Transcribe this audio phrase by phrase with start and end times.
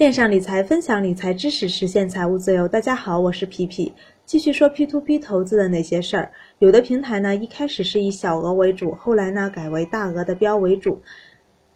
[0.00, 2.66] 线上理财，分享理财知识，实现财务自由。
[2.66, 3.92] 大家好，我是皮皮，
[4.24, 6.32] 继续说 P to P 投资的那些事儿。
[6.58, 11.02] 有的平台呢，一开始是以小额为主，后来呢改为大额的标为主，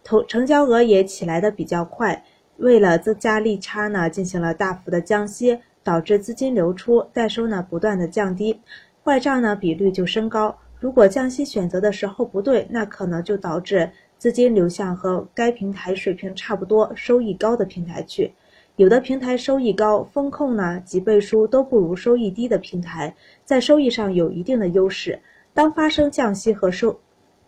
[0.03, 2.25] 投成交额也起来的比较快。
[2.57, 8.59] 为了增加利差呢，进行了大幅的降息，导致资金流出，代收呢不断的降低，
[9.03, 10.57] 坏账呢比率就升高。
[10.79, 13.91] 如果降息选择的时候不对，那可能就导致。
[14.17, 18.33] 资金流向和该平台水平差不多、收益高的平台去，
[18.75, 25.19] 有的平台收益高，风控呢及背书都不如收益低的平台，在收益上有一定的优势。
[25.53, 26.99] 当发生降息和收，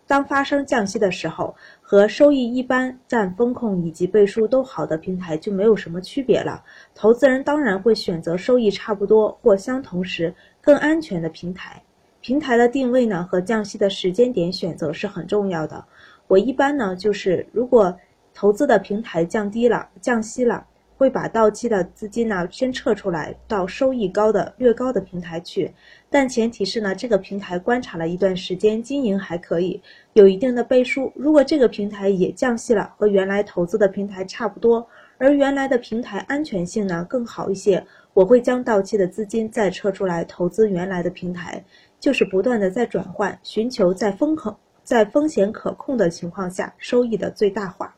[0.05, 6.63] 当发生降息的时候，和收益一般、占风控以及背书都好的平台就没有什么区别了。
[6.95, 11.81] 投资人当然会选择收益差不多或相同时更安全的平台。
[12.21, 15.85] 平台的定位呢和降息的时间点选择是很重要的。
[16.27, 17.97] 我一般呢，就是如果
[18.33, 20.65] 投资的平台降低了、降息了，
[20.97, 25.71] 会把到期的资金呢先撤出来，到收益高的、略高的平台去。
[26.09, 29.81] 但前提是呢，这个平台观察了一段时间，经营还可以，
[30.13, 31.11] 有一定的背书。
[31.15, 41.63] 如果这个平台也降息了，和原来投资的平台差不多，而原来的平台安全性呢更好一些，我会将到期的资金再撤出来，投资原来的平台，
[41.99, 44.57] 就是不断的在转换，寻求在风口。
[44.87, 47.93] 在风险可控的情况下，收益的最大化。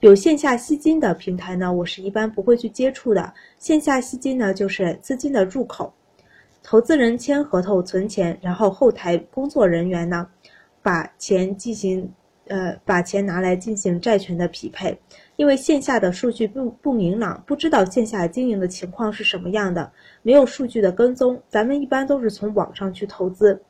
[0.00, 3.32] 有线下吸金的平台呢，我是一般不会去接触的。
[3.60, 5.94] 线下吸金呢，就是资金的入口，
[6.60, 10.26] 投资人签合同存钱，然后后台工作人员呢，
[10.82, 12.12] 把钱进行
[12.48, 15.00] 呃把钱拿来进行债权的匹配。
[15.36, 19.92] 因为线下的数据不不明朗，不知道线下经营的情况是什么样的，
[20.22, 23.62] 没有数据的跟踪，咱们一般都是从网上去投资。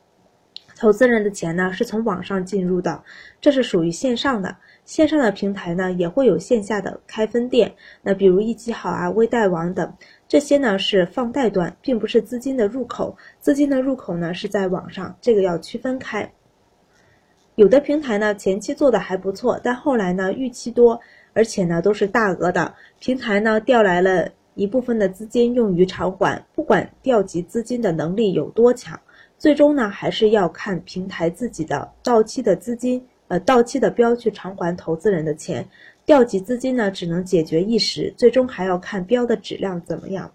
[0.83, 3.01] 投资人的钱呢是从网上进入的，
[3.39, 4.53] 这是属于线上的。
[4.83, 9.93] 线上的平台呢也会有线下的开分店，那比如一机好啊、微贷网等，
[10.27, 13.15] 这些呢是放贷端，并不是资金的入口。
[13.39, 16.29] 资金的入口呢是在网上，这个要区分开。
[17.55, 20.99] 有的平台呢前期做的还不错，但后来呢逾期多，
[21.31, 28.99] 而且呢都是大额的，平台呢调来了一部分的资金用于偿还，不管调集资金的能力有多强。
[29.43, 35.67] 最终呢，还是要看平台自己的到期的资金，呃，到期的标去偿还投资人的钱。
[36.05, 40.31] 调集资金呢，只能解决一时，最终还要看标的质量怎么样。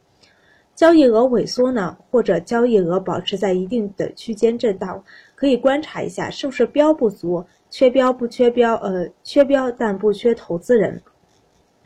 [0.74, 5.02] 交易额萎缩呢，或者交易额保持在一定的区间震荡，
[5.34, 11.00] 可以观察一下是不是标不足，缺标不缺标，呃，缺标但不缺投资人，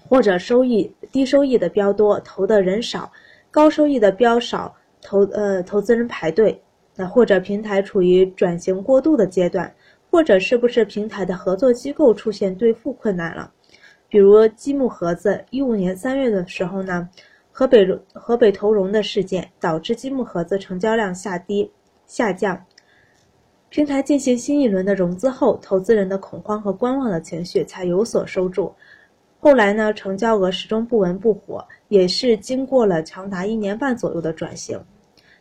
[0.09, 3.13] 或者收益低收益的标多，投的人少，
[3.53, 6.61] 高收益的标少，投呃投资人排队。
[6.95, 9.75] 那或者平台处于转型过渡的阶段，
[10.11, 13.51] 或者是不是平台的合作机构出现兑付困难了？
[14.09, 17.09] 比如积木盒子，一五年三月的时候呢，
[17.51, 21.71] 河北河北投融的事件导致积木盒子成交量下跌
[22.07, 22.63] 下降，
[23.71, 28.71] 平台进行新一轮的融资后，投资人的恐慌和观望的情绪才有所收住。
[29.41, 34.79] 后来呢，成交额始终不温不火，也是经过了长达一年半左右的转型。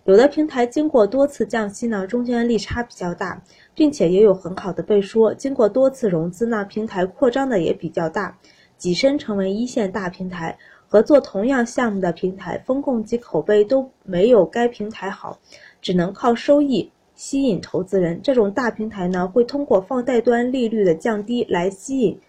[0.06, 3.44] 有的平台经过多次降息呢，中间利差比较大，
[3.76, 5.32] 并且也有很好的背书。
[5.36, 8.36] 经过多次融资呢，平台扩张的也比较大，
[8.80, 10.58] 跻身成为一线大平台。
[10.88, 15.40] 合作同样项目的平台，风控及口碑都没有该平台好，
[15.82, 18.22] 只能靠收益吸引投资人。
[18.24, 22.20] 这种大平台呢，会通过放贷端利率的降低来吸引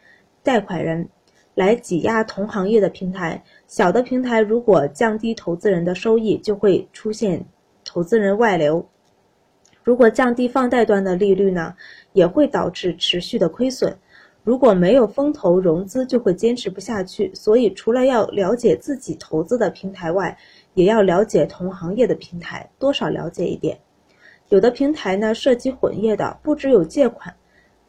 [0.43, 1.09] 贷款人，
[1.55, 3.43] 来挤压同行业的平台。
[3.67, 7.47] 小的平台如果降低投资人的收益，就会出现。
[7.93, 8.89] 投资人外流，
[9.85, 11.75] 如果降低放贷端的利率呢，
[12.15, 13.95] 也会导致持续的亏损。
[14.45, 17.31] 如果没有风投融资，就会坚持不下去。
[17.35, 20.39] 所以，除了要了解自己投资的平台外，
[20.73, 23.79] 也要了解同行业的平台，多少了解一点。
[24.49, 27.35] 有的平台呢涉及混业的，不只有借款，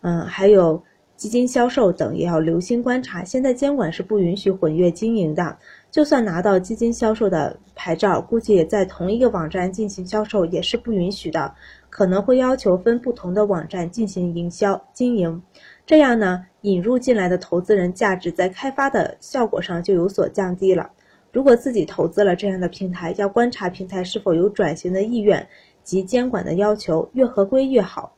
[0.02, 0.84] 嗯，还有。
[1.16, 3.24] 基金销售等也要留心观察。
[3.24, 5.58] 现在监管是不允许混月经营的，
[5.90, 11.54] 就算拿到基金销售的牌照，估计也在同一个网站进行销售也是不允许的，
[11.90, 15.42] 可能会要求分不同的网站进行营销经营。
[15.86, 20.90] 这样呢，引入进来的投资人价值在开发的效果上就有所降低了。
[21.32, 25.48] 如果自己投资了这样的平台，要观察平台是否有转型的意愿
[25.84, 28.14] 及监管的要求，越合规越好。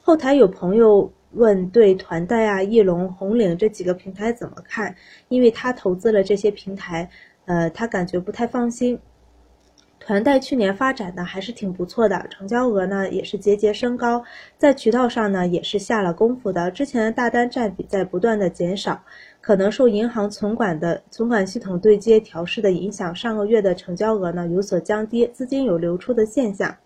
[0.00, 1.10] 后台有朋友。
[1.34, 4.94] 问对团贷啊、翼龙、红岭这几个平台怎么看？
[5.28, 7.10] 因为他投资了这些平台，
[7.46, 8.98] 呃，他感觉不太放心。
[10.00, 14.22] 团贷去年发展的还是挺不错的，成交额呢也是节节升高，
[14.58, 16.70] 在渠道上呢也是下了功夫的。
[16.70, 19.02] 之前的大单占比在不断的减少，
[19.40, 26.76] 可能受银行存管的存管系统对接调试的影响，上个月的成交额呢有所降低，资金有流出的现象。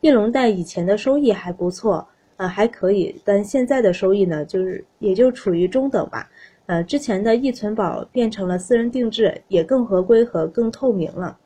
[0.00, 2.06] 翼龙贷以前的收益还不错，
[2.40, 6.30] 呃还可以，但现在的收益呢就是也就处于中等吧。
[6.64, 11.36] 呃，之前的易存宝变成了私人定制，也更合规和更透明了。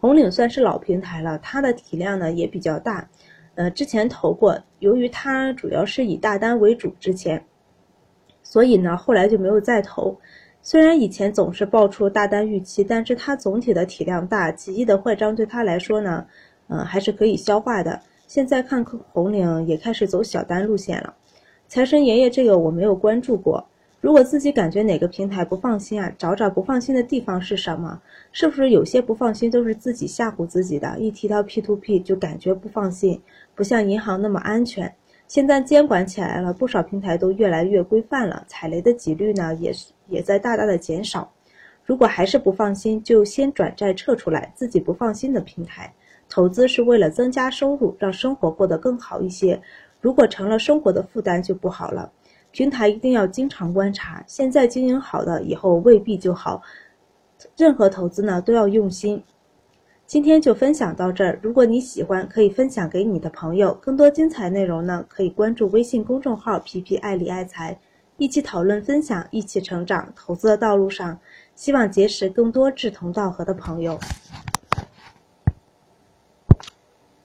[0.00, 3.10] 红岭算是老平台了，它的体量呢也比较大，
[3.56, 7.44] 呃之前投过，由于它主要是以大单为主，之前。
[8.42, 10.18] 所以呢，后来就没有再投。
[10.62, 16.26] 虽然以前总是爆出大单预期，但是它总体的体量大，几亿的坏账对他来说呢，
[16.68, 18.00] 嗯，还是可以消化的。
[18.28, 21.14] 现在看红岭也开始走小单路线了。
[21.66, 23.66] 财神爷爷这个我没有关注过。
[24.02, 27.98] 如果自己感觉哪个平台不放心啊，找找不放心的地方是什么？
[28.30, 30.94] 是不是有些不放心都是自己吓唬自己的？
[30.98, 33.18] 一提到 P to P 就感觉不放心，
[33.54, 34.94] 不像银行那么安全。
[35.26, 39.72] 现在监管起来了，不少平台都越来越规范了，踩雷的几率呢也
[40.06, 41.32] 也在大大的减少。
[41.82, 45.90] 如果还是不放心，就先转债撤出来自己不放心的平台。
[46.28, 49.60] 投资是为了增加收入，让生活过得更好一些。
[50.00, 52.12] 如果成了生活的负担就不好了。
[52.50, 56.62] 平台一定要经常观察，现在经营好的，以后未必就好。
[57.56, 59.22] 任何投资呢都要用心。
[60.06, 61.38] 今天就分享到这儿。
[61.42, 63.74] 如果你喜欢，可以分享给你的朋友。
[63.74, 67.78] 更多精彩内容呢，可以关注微信公众号“皮皮爱理爱财”，
[68.16, 70.10] 一起讨论分享，一起成长。
[70.16, 71.18] 投资的道路上，
[71.54, 73.98] 希望结识更多志同道合的朋友。